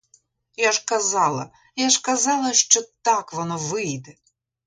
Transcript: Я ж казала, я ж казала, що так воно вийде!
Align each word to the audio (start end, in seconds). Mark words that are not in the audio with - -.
Я 0.55 0.69
ж 0.75 0.79
казала, 0.91 1.51
я 1.75 1.89
ж 1.89 2.01
казала, 2.01 2.53
що 2.53 2.79
так 3.01 3.33
воно 3.33 3.57
вийде! 3.57 4.15